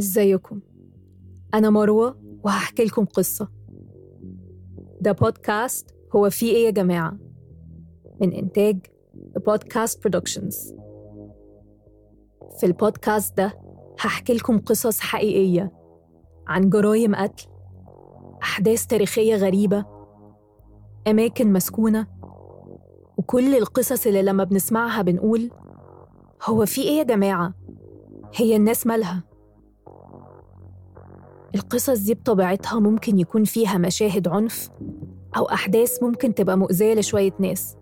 [0.00, 0.60] إزيكم
[1.54, 3.48] أنا مروة وهحكي لكم قصة
[5.00, 7.16] ده بودكاست هو في إيه يا جماعة
[8.20, 8.78] من إنتاج
[9.46, 10.74] بودكاست برودكشنز
[12.60, 13.58] في البودكاست ده
[14.00, 15.72] هحكي لكم قصص حقيقية
[16.46, 17.46] عن جرائم قتل
[18.42, 19.84] أحداث تاريخية غريبة
[21.06, 22.06] أماكن مسكونة
[23.16, 25.50] وكل القصص اللي لما بنسمعها بنقول
[26.44, 27.54] هو في إيه يا جماعة؟
[28.34, 29.22] هي الناس مالها؟
[31.54, 34.70] القصص دي بطبيعتها ممكن يكون فيها مشاهد عنف
[35.36, 37.76] أو أحداث ممكن تبقى مؤذية لشوية ناس.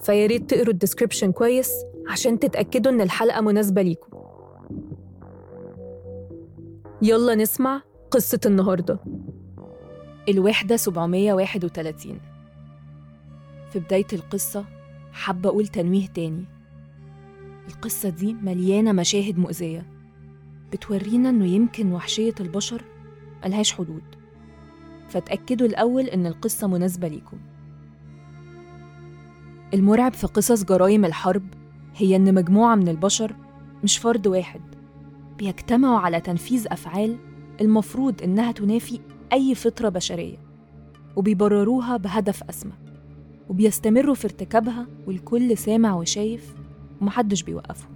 [0.00, 1.70] فياريت تقروا الديسكريبشن كويس
[2.08, 4.18] عشان تتأكدوا إن الحلقة مناسبة ليكم.
[7.02, 8.98] يلا نسمع قصة النهاردة.
[10.28, 12.20] الوحدة 731
[13.70, 14.64] في بداية القصة
[15.12, 16.44] حابة أقول تنويه تاني.
[17.68, 19.95] القصة دي مليانة مشاهد مؤذية.
[20.72, 22.84] بتورينا إنه يمكن وحشية البشر
[23.44, 24.02] ملهاش حدود.
[25.08, 27.38] فتأكدوا الأول إن القصة مناسبة ليكم.
[29.74, 31.44] المرعب في قصص جرائم الحرب
[31.96, 33.36] هي إن مجموعة من البشر
[33.84, 34.60] مش فرد واحد
[35.38, 37.16] بيجتمعوا على تنفيذ أفعال
[37.60, 39.00] المفروض إنها تنافي
[39.32, 40.36] أي فطرة بشرية
[41.16, 42.72] وبيبرروها بهدف أسمى
[43.48, 46.54] وبيستمروا في ارتكابها والكل سامع وشايف
[47.00, 47.90] ومحدش بيوقفهم.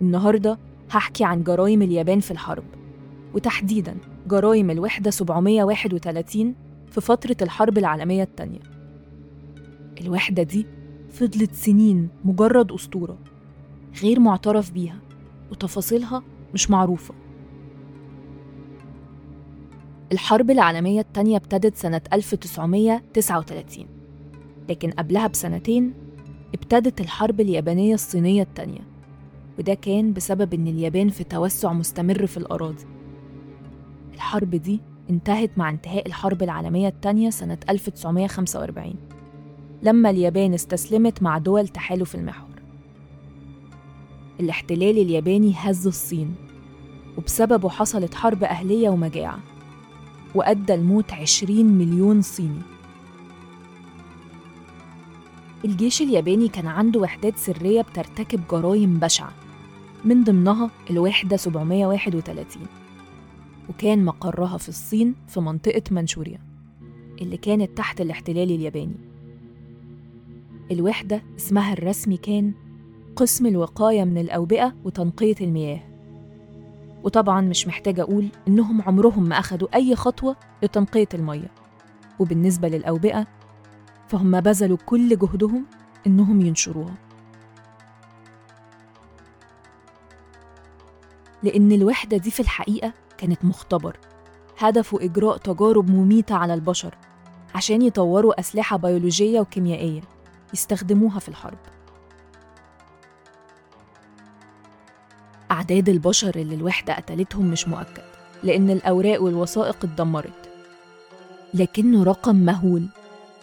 [0.00, 0.58] النهاردة
[0.92, 2.64] هحكي عن جرائم اليابان في الحرب.
[3.34, 3.96] وتحديداً
[4.28, 6.54] جرائم الوحدة 731
[6.90, 8.60] في فترة الحرب العالمية التانية.
[10.00, 10.66] الوحدة دي
[11.10, 13.18] فضلت سنين مجرد أسطورة
[14.02, 14.98] غير معترف بيها
[15.50, 16.22] وتفاصيلها
[16.54, 17.14] مش معروفة.
[20.12, 23.86] الحرب العالمية التانية ابتدت سنة 1939
[24.68, 25.94] لكن قبلها بسنتين
[26.54, 28.91] ابتدت الحرب اليابانية الصينية التانية.
[29.58, 32.84] وده كان بسبب إن اليابان في توسع مستمر في الأراضي.
[34.14, 38.94] الحرب دي انتهت مع انتهاء الحرب العالمية التانية سنة 1945
[39.82, 42.48] لما اليابان استسلمت مع دول تحالف المحور.
[44.40, 46.34] الاحتلال الياباني هز الصين
[47.18, 49.38] وبسببه حصلت حرب أهلية ومجاعة
[50.34, 52.62] وأدى لموت 20 مليون صيني.
[55.64, 59.32] الجيش الياباني كان عنده وحدات سرية بترتكب جرائم بشعة.
[60.04, 62.62] من ضمنها الوحدة 731
[63.68, 66.38] وكان مقرها في الصين في منطقة منشوريا
[67.20, 68.96] اللي كانت تحت الاحتلال الياباني.
[70.70, 72.52] الوحدة اسمها الرسمي كان
[73.16, 75.80] قسم الوقاية من الأوبئة وتنقية المياه.
[77.04, 81.50] وطبعا مش محتاجة أقول إنهم عمرهم ما أخدوا أي خطوة لتنقية المية
[82.18, 83.26] وبالنسبة للأوبئة
[84.08, 85.64] فهم بذلوا كل جهدهم
[86.06, 86.94] إنهم ينشروها.
[91.42, 93.96] لأن الوحدة دي في الحقيقة كانت مختبر.
[94.58, 96.94] هدفه إجراء تجارب مميتة على البشر
[97.54, 100.00] عشان يطوروا أسلحة بيولوجية وكيميائية
[100.54, 101.58] يستخدموها في الحرب.
[105.50, 108.02] أعداد البشر اللي الوحدة قتلتهم مش مؤكد
[108.42, 110.50] لأن الأوراق والوثائق اتدمرت.
[111.54, 112.86] لكنه رقم مهول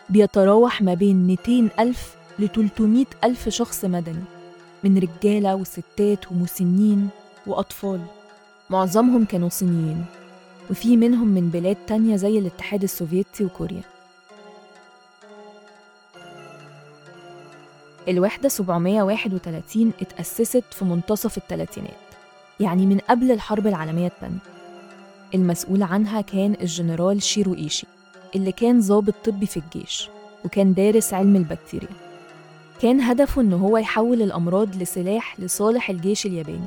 [0.09, 4.23] بيتراوح ما بين 200 ألف ل 300 ألف شخص مدني
[4.83, 7.09] من رجالة وستات ومسنين
[7.49, 8.05] وأطفال.
[8.69, 10.05] معظمهم كانوا صينيين
[10.69, 13.81] وفي منهم من بلاد تانية زي الاتحاد السوفيتي وكوريا.
[18.07, 21.91] الوحدة 731 اتأسست في منتصف الثلاثينات
[22.59, 24.39] يعني من قبل الحرب العالمية الثانية
[25.35, 27.87] المسؤول عنها كان الجنرال شيرو إيشي
[28.35, 30.09] اللي كان ضابط طبي في الجيش
[30.45, 31.89] وكان دارس علم البكتيريا.
[32.81, 36.65] كان هدفه إن هو يحول الأمراض لسلاح لصالح الجيش الياباني.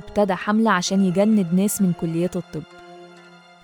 [0.00, 2.62] وابتدى حملة عشان يجند ناس من كليات الطب.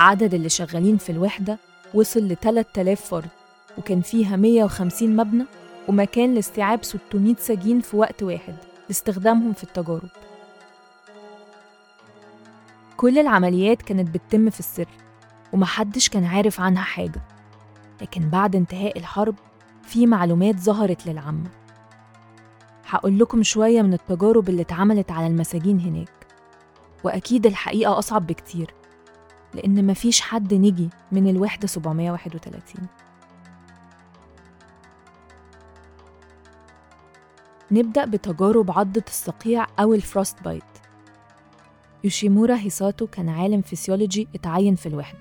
[0.01, 1.59] عدد اللي شغالين في الوحدة
[1.95, 3.29] وصل ل 3000 فرد
[3.79, 5.45] وكان فيها 150 مبنى
[5.89, 8.55] ومكان لاستيعاب 600 سجين في وقت واحد
[8.89, 10.09] لاستخدامهم في التجارب.
[12.97, 14.89] كل العمليات كانت بتتم في السر
[15.53, 17.23] ومحدش كان عارف عنها حاجة.
[18.03, 19.35] لكن بعد انتهاء الحرب
[19.83, 21.51] في معلومات ظهرت للعامة.
[22.89, 26.22] هقول لكم شوية من التجارب اللي اتعملت على المساجين هناك.
[27.05, 28.75] وأكيد الحقيقة أصعب بكتير
[29.55, 32.87] لأن مفيش حد نجي من الوحدة 731
[37.71, 40.63] نبدأ بتجارب عضة الصقيع أو ال frost bite
[42.05, 45.19] يوشيمورا هيساتو كان عالم فيسيولوجي اتعين في الوحدة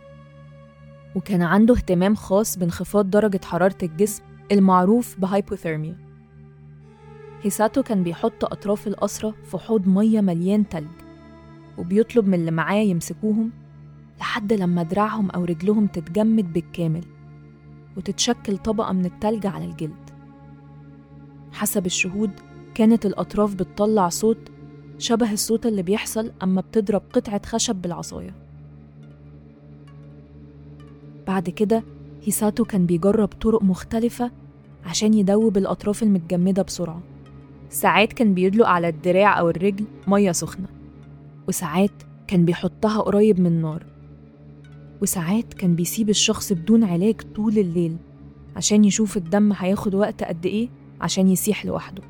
[1.15, 5.97] وكان عنده اهتمام خاص بانخفاض درجة حرارة الجسم المعروف بهايبوثيرميا.
[7.43, 11.00] هيساتو كان بيحط أطراف الأسرة في حوض مية مليان تلج.
[11.77, 13.51] وبيطلب من اللي معاه يمسكوهم
[14.19, 17.03] لحد لما دراعهم أو رجلهم تتجمد بالكامل
[17.97, 20.09] وتتشكل طبقة من التلج على الجلد.
[21.51, 22.31] حسب الشهود
[22.75, 24.51] كانت الأطراف بتطلع صوت
[24.97, 28.35] شبه الصوت اللي بيحصل أما بتضرب قطعة خشب بالعصاية.
[31.27, 31.83] بعد كده
[32.23, 34.31] هيساتو كان بيجرب طرق مختلفة
[34.85, 37.01] عشان يدوب الأطراف المتجمدة بسرعة.
[37.69, 40.80] ساعات كان بيدلق على الدراع أو الرجل مية سخنة.
[41.47, 43.85] وساعات كان بيحطها قريب من النار
[45.01, 47.97] وساعات كان بيسيب الشخص بدون علاج طول الليل
[48.55, 50.69] عشان يشوف الدم هياخد وقت قد إيه
[51.01, 52.03] عشان يسيح لوحده.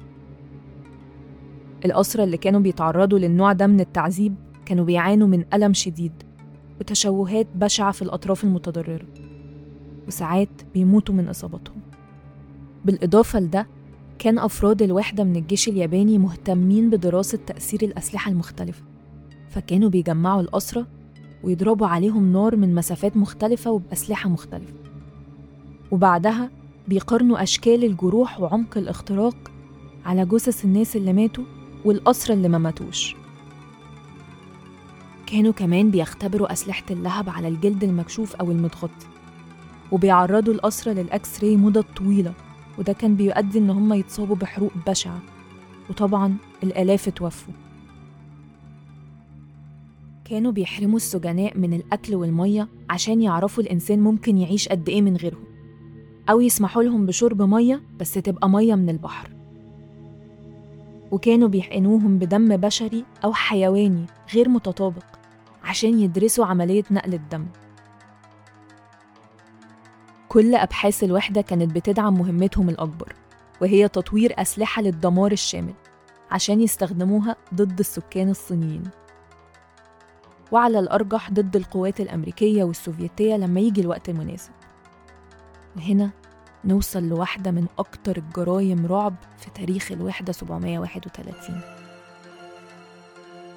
[1.85, 4.35] الأسرة اللي كانوا بيتعرضوا للنوع ده من التعذيب
[4.65, 6.11] كانوا بيعانوا من ألم شديد
[6.79, 9.07] وتشوهات بشعة في الأطراف المتضررة
[10.07, 11.81] وساعات بيموتوا من إصابتهم.
[12.85, 13.67] بالإضافة لده
[14.19, 18.90] كان أفراد الوحدة من الجيش الياباني مهتمين بدراسة تأثير الأسلحة المختلفة.
[19.51, 20.87] فكانوا بيجمعوا الأسرة
[21.43, 24.73] ويضربوا عليهم نار من مسافات مختلفة وبأسلحة مختلفة.
[25.91, 26.49] وبعدها
[26.87, 29.51] بيقارنوا أشكال الجروح وعمق الاختراق
[30.05, 31.43] على جثث الناس اللي ماتوا
[31.85, 33.15] والأسرى اللي ما ماتوش.
[35.25, 39.07] كانوا كمان بيختبروا أسلحة اللهب على الجلد المكشوف أو المتغطي
[39.91, 42.33] وبيعرضوا الأسرى للأكس راي مدة طويلة
[42.77, 45.19] وده كان بيؤدي إن هم يتصابوا بحروق بشعة.
[45.89, 47.53] وطبعا الآلاف اتوفوا.
[50.31, 55.43] كانوا بيحرموا السجناء من الأكل والمية عشان يعرفوا الإنسان ممكن يعيش قد إيه من غيرهم
[56.29, 59.29] أو يسمحوا لهم بشرب مية بس تبقى مية من البحر.
[61.11, 65.05] وكانوا بيحقنوهم بدم بشري أو حيواني غير متطابق
[65.63, 67.45] عشان يدرسوا عملية نقل الدم.
[70.29, 73.15] كل أبحاث الوحدة كانت بتدعم مهمتهم الأكبر
[73.61, 75.73] وهي تطوير أسلحة للدمار الشامل
[76.31, 78.83] عشان يستخدموها ضد السكان الصينيين.
[80.51, 84.51] وعلى الأرجح ضد القوات الأمريكية والسوفيتية لما يجي الوقت المناسب.
[85.75, 86.09] وهنا
[86.65, 91.61] نوصل لواحدة من أكتر الجرايم رعب في تاريخ الوحدة 731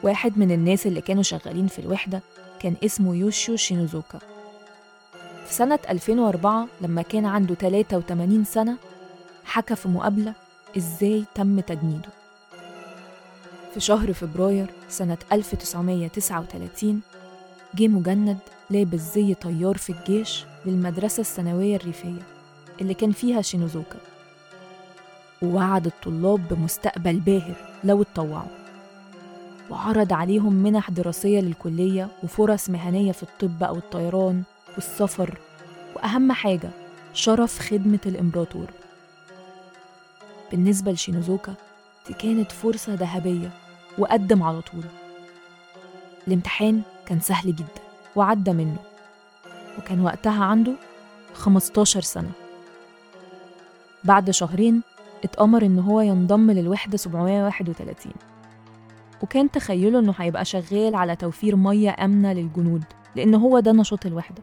[0.03, 2.23] واحد من الناس اللي كانوا شغالين في الوحدة
[2.61, 4.19] كان اسمه يوشيو شينوزوكا.
[5.47, 8.77] في سنة 2004 لما كان عنده 83 سنة
[9.45, 10.35] حكى في مقابلة
[10.77, 12.09] إزاي تم تجنيده.
[13.75, 17.01] في شهر فبراير سنة 1939
[17.75, 18.39] جه مجند
[18.71, 22.23] لابس زي طيار في الجيش للمدرسة الثانوية الريفية
[22.81, 23.99] اللي كان فيها شينوزوكا.
[25.43, 27.55] ووعد الطلاب بمستقبل باهر
[27.85, 28.49] لو اتطوعوا.
[29.71, 34.43] وعرض عليهم منح دراسية للكلية وفرص مهنية في الطب أو الطيران
[34.75, 35.39] والسفر.
[35.97, 36.71] وأهم حاجة
[37.15, 38.67] شرف خدمة الإمبراطور.
[40.51, 41.55] بالنسبة لشينوزوكا
[42.09, 43.51] دي كانت فرصة ذهبية
[43.99, 44.85] وقدم على طول.
[46.29, 47.83] الامتحان كان سهل جدا
[48.17, 48.77] وعدى منه
[49.79, 50.73] وكان وقتها عنده
[51.35, 52.31] 15 سنة.
[54.05, 54.83] بعد شهرين
[55.25, 58.13] اتأمر إن هو ينضم للوحدة 731
[59.23, 62.85] وكان تخيله إنه هيبقى شغال على توفير مية آمنة للجنود
[63.17, 64.43] لأن هو ده نشاط الوحدة.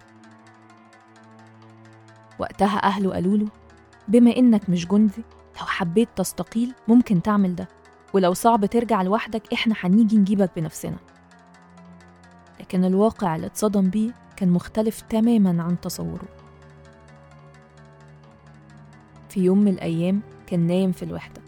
[2.40, 3.48] وقتها أهله قالوا له
[4.08, 5.24] بما إنك مش جندي
[5.60, 7.68] لو حبيت تستقيل ممكن تعمل ده.
[8.14, 10.98] ولو صعب ترجع لوحدك إحنا هنيجي نجيبك بنفسنا.
[12.60, 16.28] لكن الواقع اللي اتصدم بيه كان مختلف تماما عن تصوره.
[19.30, 21.42] في يوم من الأيام كان نايم في الوحدة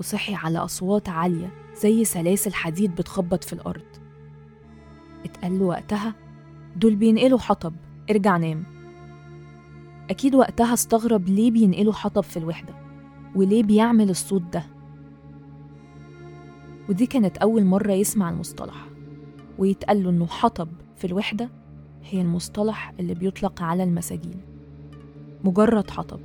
[0.00, 3.84] وصحي على أصوات عالية زي سلاسل حديد بتخبط في الأرض.
[5.24, 6.14] اتقال له وقتها
[6.76, 7.74] دول بينقلوا حطب
[8.10, 8.64] ارجع نام.
[10.10, 12.74] أكيد وقتها استغرب ليه بينقلوا حطب في الوحدة
[13.34, 14.77] وليه بيعمل الصوت ده.
[16.88, 18.86] ودي كانت أول مرة يسمع المصطلح.
[19.58, 21.50] ويتقال له إنه حطب في الوحدة
[22.04, 24.40] هي المصطلح اللي بيطلق على المساجين.
[25.44, 26.20] مجرد حطب.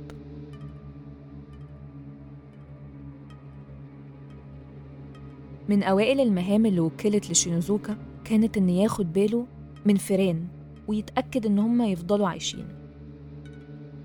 [5.68, 9.46] من أوائل المهام اللي وكلت لشينوزوكا كانت إن ياخد باله
[9.86, 10.46] من فيران
[10.88, 12.68] ويتأكد إن هم يفضلوا عايشين.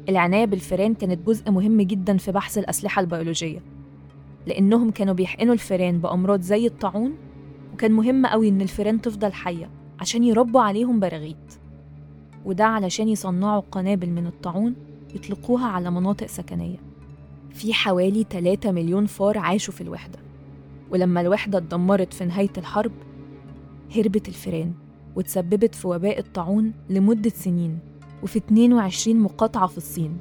[0.09, 3.78] العناية بالفيران كانت جزء مهم جدا في بحث الأسلحة البيولوجية.
[4.47, 7.13] لأنهم كانوا بيحقنوا الفيران بأمراض زي الطاعون
[7.73, 9.69] وكان مهم قوي إن الفيران تفضل حية
[9.99, 11.37] عشان يربوا عليهم براغيث
[12.45, 14.75] وده علشان يصنعوا قنابل من الطاعون
[15.15, 16.77] يطلقوها على مناطق سكنية.
[17.53, 20.19] في حوالي 3 مليون فار عاشوا في الوحدة.
[20.91, 22.91] ولما الوحدة اتدمرت في نهاية الحرب
[23.95, 24.73] هربت الفيران
[25.15, 27.79] وتسببت في وباء الطاعون لمدة سنين
[28.23, 30.17] وفي 22 مقاطعة في الصين.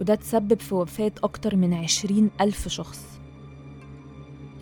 [0.00, 3.20] وده تسبب في وفاة أكتر من 20 ألف شخص.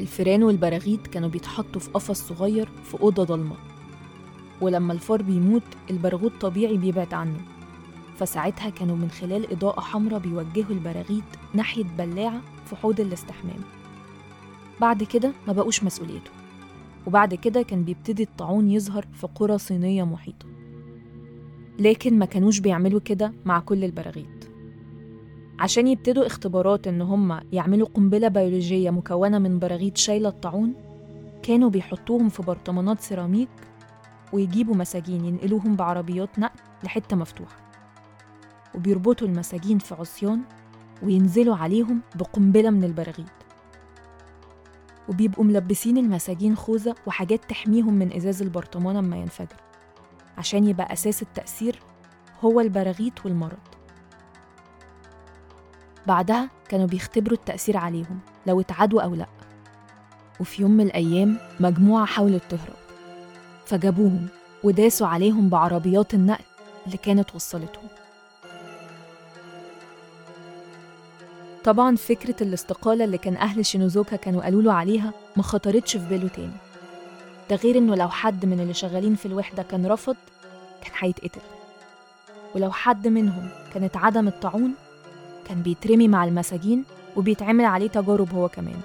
[0.01, 3.57] الفيران والبراغيث كانوا بيتحطوا في قفص صغير في أوضة ضلمة.
[4.61, 7.41] ولما الفار بيموت البرغوث طبيعي بيبعد عنه.
[8.19, 13.61] فساعتها كانوا من خلال إضاءة حمراء بيوجهوا البراغيث ناحية بلاعة في حوض الاستحمام.
[14.81, 16.31] بعد كده ما بقوش مسؤوليته.
[17.07, 20.47] وبعد كده كان بيبتدي الطاعون يظهر في قرى صينية محيطة.
[21.79, 24.38] لكن ما كانوش بيعملوا كده مع كل البراغيث
[25.61, 30.75] عشان يبتدوا اختبارات إن هم يعملوا قنبلة بيولوجية مكونة من براغيث شايلة الطاعون
[31.43, 33.49] كانوا بيحطوهم في برطمانات سيراميك
[34.33, 37.57] ويجيبوا مساجين ينقلوهم بعربيات نقل لحتة مفتوحة.
[38.75, 40.41] وبيربطوا المساجين في عصيان
[41.03, 43.29] وينزلوا عليهم بقنبلة من البراغيث
[45.09, 49.57] وبيبقوا ملبسين المساجين خوذة وحاجات تحميهم من إزاز البرطمان أما ينفجر
[50.39, 51.79] عشان يبقى أساس التأثير
[52.45, 53.68] هو البراغيث والمرض.
[56.09, 59.27] بعدها كانوا بيختبروا التأثير عليهم لو اتعدوا أو لأ.
[60.41, 62.77] وفي يوم من الأيام مجموعة حاولت تهرب.
[63.67, 64.27] فجابوهم
[64.65, 66.45] وداسوا عليهم بعربيات النقل
[66.87, 67.89] اللي كانت وصلتهم.
[71.65, 76.29] طبعا فكرة الاستقالة اللي كان أهل شينوزوكا كانوا قالوا له عليها ما خطرتش في باله
[76.29, 76.57] تاني.
[77.51, 80.17] ده غير إنه لو حد من اللي شغالين في الوحدة كان رفض
[80.83, 81.41] كان هيتقتل.
[82.55, 84.75] ولو حد منهم كانت عدم الطاعون
[85.49, 86.85] كان بيترمي مع المساجين
[87.17, 88.81] وبيتعمل عليه تجارب هو كمان.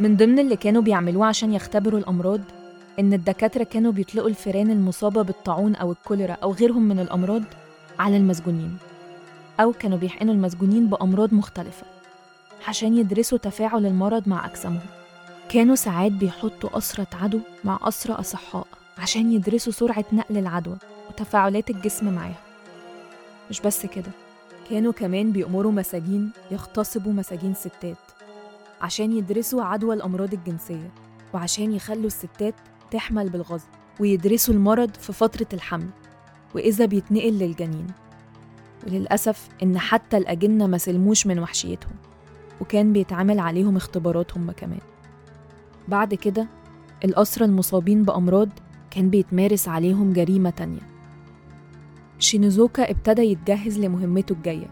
[0.00, 2.40] من ضمن اللي كانوا بيعملوه عشان يختبروا الأمراض
[2.98, 7.42] إن الدكاترة كانوا بيطلقوا الفئران المصابة بالطاعون أو الكوليرا أو غيرهم من الأمراض
[7.98, 8.76] على المسجونين
[9.60, 11.86] أو كانوا بيحقنوا المسجونين بأمراض مختلفة
[12.68, 14.86] عشان يدرسوا تفاعل المرض مع أجسامهم.
[15.48, 18.66] كانوا ساعات بيحطوا أسرة عدو مع أسرة أصحاء
[18.98, 20.76] عشان يدرسوا سرعة نقل العدوى
[21.08, 22.38] وتفاعلات الجسم معاها
[23.50, 24.10] مش بس كده
[24.70, 27.96] كانوا كمان بيأمروا مساجين يغتصبوا مساجين ستات
[28.80, 30.90] عشان يدرسوا عدوى الأمراض الجنسية
[31.34, 32.54] وعشان يخلوا الستات
[32.90, 33.68] تحمل بالغصب
[34.00, 35.88] ويدرسوا المرض في فترة الحمل
[36.54, 37.86] وإذا بيتنقل للجنين.
[38.86, 41.94] وللأسف إن حتى الأجنة ما سلموش من وحشيتهم
[42.60, 44.80] وكان بيتعمل عليهم اختبارات هم كمان.
[45.88, 46.46] بعد كده
[47.04, 48.48] الأسرى المصابين بأمراض
[48.90, 50.97] كان بيتمارس عليهم جريمة تانية.
[52.18, 54.70] شينوزوكا ابتدى يتجهز لمهمته الجاية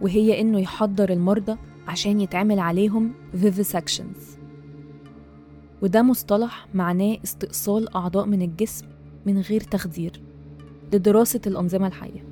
[0.00, 1.56] وهي إنه يحضر المرضى
[1.88, 4.38] عشان يتعمل عليهم vivisections.
[5.82, 8.86] وده مصطلح معناه استئصال أعضاء من الجسم
[9.26, 10.22] من غير تخدير
[10.92, 12.24] لدراسة الأنظمة الحية.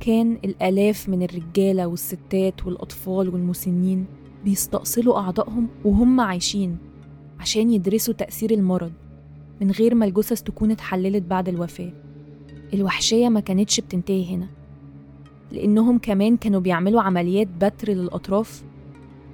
[0.00, 4.06] كان الآلاف من الرجالة والستات والأطفال والمسنين
[4.44, 6.78] بيستأصلوا أعضائهم وهم عايشين
[7.40, 8.92] عشان يدرسوا تأثير المرض
[9.60, 11.92] من غير ما الجثث تكون اتحللت بعد الوفاة.
[12.74, 14.48] الوحشية ما كانتش بتنتهي هنا.
[15.52, 18.64] لأنهم كمان كانوا بيعملوا عمليات بتر للأطراف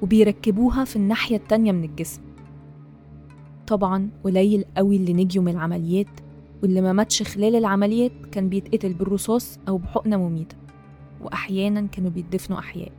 [0.03, 2.23] وبيركبوها في الناحية التانية من الجسم.
[3.67, 6.21] طبعا قليل قوي اللي نجيوا من العمليات
[6.62, 10.57] واللي ما ماتش خلال العمليات كان بيتقتل بالرصاص أو بحقنة مميتة
[11.21, 12.93] وأحيانا كانوا بيدفنوا أحياء.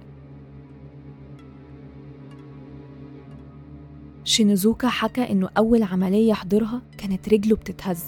[4.23, 8.05] شينوزوكا حكى إنه أول عملية حضرها كانت رجله بتتهز.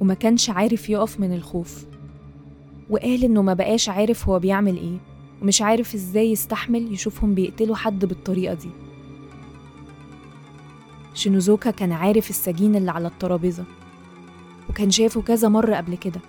[0.00, 1.86] وما كانش عارف يقف من الخوف.
[2.90, 4.98] وقال إنه ما بقاش عارف هو بيعمل إيه
[5.42, 8.70] ومش عارف إزاي يستحمل يشوفهم بيقتلوا حد بالطريقة دي.
[11.14, 13.64] شينوزوكا كان عارف السجين اللي على الترابيزة
[14.70, 16.20] وكان شافه كذا مرة قبل كده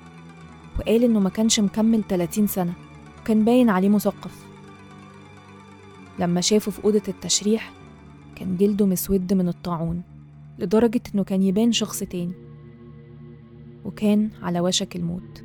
[0.79, 2.73] وقال إنه ما كانش مكمل 30 سنة
[3.21, 4.45] وكان باين عليه مثقف.
[6.19, 7.71] لما شافه في أوضة التشريح
[8.35, 10.01] كان جلده مسود من الطاعون
[10.59, 12.46] لدرجة إنه كان يبان شخص تاني.
[13.87, 15.43] وكان على وشك الموت.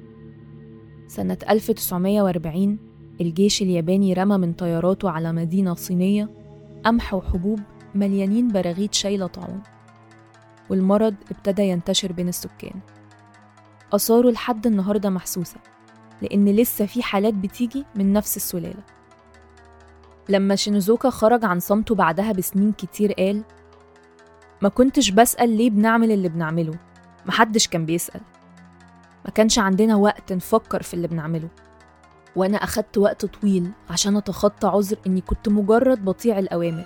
[1.09, 2.79] سنة 1940
[3.21, 6.29] الجيش الياباني رمى من طياراته على مدينة صينية
[6.85, 7.61] قمح وحبوب
[7.95, 9.63] مليانين براغيث شايلة طاعون.
[10.71, 12.81] والمرض ابتدى ينتشر بين السكان.
[13.93, 15.57] آثاره لحد النهاردة محسوسة
[16.23, 18.83] لأن لسه في حالات بتيجي من نفس السلالة.
[20.29, 23.43] لما شينوزوكا خرج عن صمته بعدها بسنين كتير قال
[24.63, 26.75] ما كنتش بسأل ليه بنعمل اللي بنعمله؟
[27.27, 28.21] محدش كان بيسأل.
[29.25, 31.49] ما كانش عندنا وقت نفكر في اللي بنعمله.
[32.37, 36.85] وأنا أخدت وقت طويل عشان أتخطى عذر إني كنت مجرد بطيع الأوامر.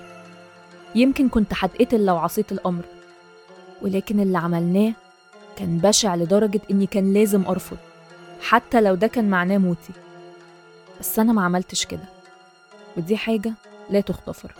[0.95, 2.85] يمكن كنت هتقتل لو عصيت الأمر.
[3.83, 4.93] ولكن اللي عملناه
[5.57, 7.77] كان بشع لدرجة إني كان لازم أرفض
[8.41, 9.93] حتى لو ده كان معناه موتي.
[11.01, 12.05] بس أنا ما عملتش كده.
[12.97, 13.53] ودي حاجة
[13.91, 14.55] لا تغتفر.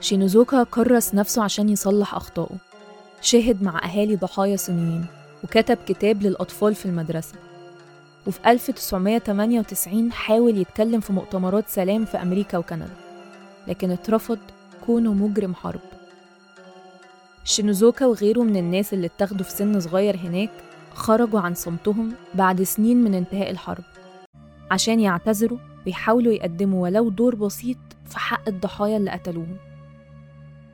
[0.00, 2.67] شينوزوكا كرس نفسه عشان يصلح أخطائه.
[3.20, 5.06] شهد مع أهالي ضحايا صينيين
[5.44, 7.34] وكتب كتاب للأطفال في المدرسة.
[8.26, 12.88] وفي 1998 حاول يتكلم في مؤتمرات سلام في أمريكا وكندا
[13.66, 14.38] لكن اترفض
[14.86, 15.80] كونه مجرم حرب.
[17.44, 20.50] شينوزوكا وغيره من الناس اللي اتاخدوا في سن صغير هناك
[20.94, 23.84] خرجوا عن صمتهم بعد سنين من انتهاء الحرب
[24.70, 29.56] عشان يعتذروا ويحاولوا يقدموا ولو دور بسيط في حق الضحايا اللي قتلوهم.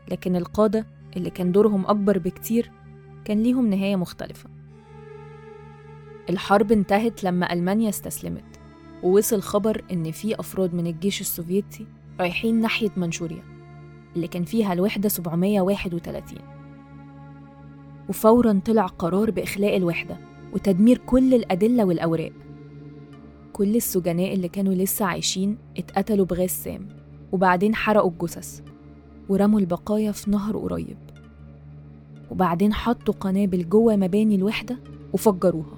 [0.08, 2.70] لكن القادة اللي كان دورهم أكبر بكتير
[3.24, 4.50] كان ليهم نهاية مختلفة.
[6.30, 8.60] الحرب انتهت لما ألمانيا استسلمت
[9.02, 11.86] ووصل خبر إن في أفراد من الجيش السوفيتي
[12.20, 13.42] رايحين ناحية منشوريا
[14.16, 16.38] اللي كان فيها الوحدة 731
[18.08, 20.18] وفورا طلع قرار بإخلاء الوحدة
[20.52, 22.32] وتدمير كل الأدلة والأوراق.
[23.52, 26.88] كل السجناء اللي كانوا لسه عايشين اتقتلوا بغاز سام
[27.32, 28.60] وبعدين حرقوا الجثث
[29.28, 30.96] ورموا البقايا في نهر قريب.
[32.34, 34.76] وبعدين حطوا قنابل جوه مباني الوحدة
[35.12, 35.76] وفجروها.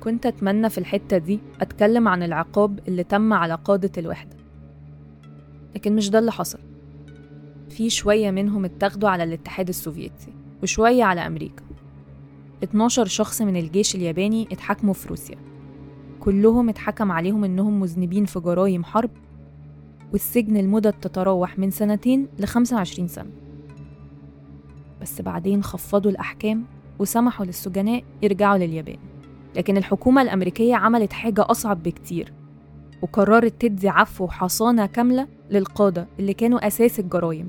[0.00, 4.36] كنت أتمنى في الحتة دي أتكلم عن العقاب اللي تم على قادة الوحدة.
[5.74, 6.58] لكن مش ده اللي حصل.
[7.68, 11.64] في شوية منهم اتاخدوا على الاتحاد السوفيتي وشوية على أمريكا.
[12.64, 15.36] 12 شخص من الجيش الياباني اتحاكموا في روسيا.
[16.20, 19.10] كلهم اتحكم عليهم إنهم مذنبين في جرائم حرب
[20.12, 23.30] والسجن المدة تتراوح من سنتين ل 25 سنة.
[25.02, 26.64] بس بعدين خفضوا الأحكام
[26.98, 28.98] وسمحوا للسجناء يرجعوا لليابان.
[29.56, 32.32] لكن الحكومة الأمريكية عملت حاجة أصعب بكتير
[33.02, 37.48] وقررت تدي عفو وحصانة كاملة للقادة اللي كانوا أساس الجرائم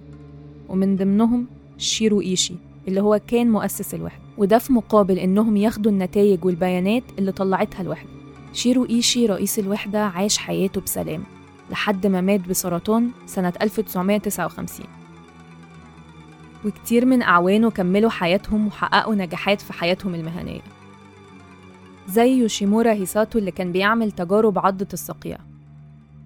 [0.69, 2.55] ومن ضمنهم شيرو إيشي
[2.87, 4.23] اللي هو كان مؤسس الوحدة.
[4.37, 8.09] وده في مقابل إنهم ياخدوا النتائج والبيانات اللي طلعتها الوحدة.
[8.53, 11.23] شيرو إيشي رئيس الوحدة عاش حياته بسلام.
[11.71, 14.85] لحد ما مات بسرطان سنة 1959
[16.65, 20.61] وكتير من أعوانه كملوا حياتهم وحققوا نجاحات في حياتهم المهنية.
[22.07, 25.37] زي يوشيمورا هيساتو اللي كان بيعمل تجارب عضة الصقيع.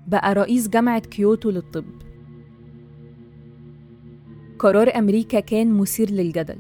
[0.07, 1.85] بقى رئيس جامعة كيوتو للطب.
[4.59, 6.57] قرار أمريكا كان مثير للجدل.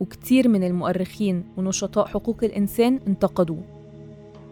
[0.00, 3.62] وكتير من المؤرخين ونشطاء حقوق الإنسان انتقدوه.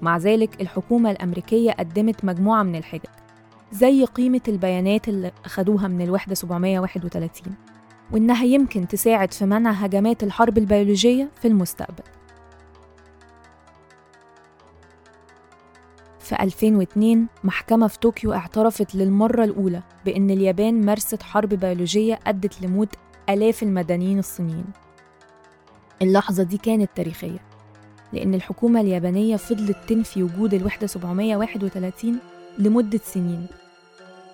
[0.02, 3.25] مع ذلك الحكومة الأمريكية قدمت مجموعة من الحجج.
[3.72, 7.54] زي قيمة البيانات اللي أخدوها من الوحدة 731
[8.12, 12.04] وإنها يمكن تساعد في منع هجمات الحرب البيولوجية في المستقبل.
[16.20, 22.88] في 2002 محكمة في طوكيو اعترفت للمرة الأولى بأن اليابان مارست حرب بيولوجية أدت لموت
[23.28, 24.64] آلاف المدنيين الصينيين.
[26.02, 27.38] اللحظة دي كانت تاريخية
[28.12, 32.18] لأن الحكومة اليابانية فضلت تنفي وجود الوحدة 731
[32.58, 33.46] لمدة سنين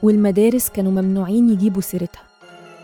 [0.02, 2.22] والمدارس كانوا ممنوعين يجيبوا سيرتها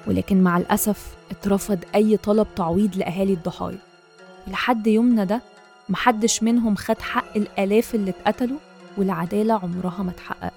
[0.07, 3.79] ولكن مع الأسف اترفض أي طلب تعويض لأهالي الضحايا
[4.47, 5.41] لحد يومنا ده
[5.89, 8.59] محدش منهم خد حق الآلاف اللي اتقتلوا
[8.97, 10.53] والعدالة عمرها ما اتحققت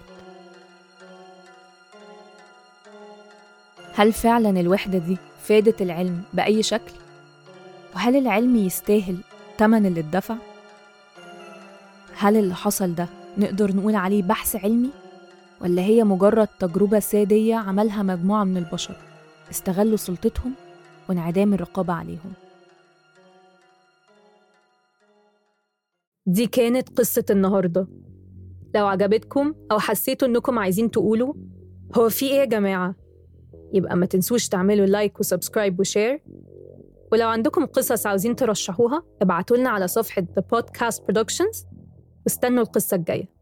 [3.96, 6.92] هل فعلا الوحدة دي فادت العلم بأي شكل؟
[7.96, 9.18] وهل العلم يستاهل
[9.58, 10.36] تمن اللي اتدفع؟
[12.18, 14.90] هل اللي حصل ده نقدر نقول عليه بحث علمي؟
[15.62, 18.96] ولا هي مجرد تجربة سادية عملها مجموعة من البشر
[19.52, 20.54] استغلوا سلطتهم
[21.10, 22.34] وانعدام الرقابة عليهم
[26.26, 27.88] دي كانت قصة النهاردة
[28.76, 31.34] لو عجبتكم أو حسيتوا إنكم عايزين تقولوا
[31.98, 32.96] هو في إيه يا جماعة؟
[33.74, 36.24] يبقى ما تنسوش تعملوا like و subscribe و share
[37.12, 41.66] ولو عندكم قصص عاوزين ترشحوها ابعتوا لنا على صفحة The Podcast Productions
[42.26, 43.41] واستنوا القصة الجاية.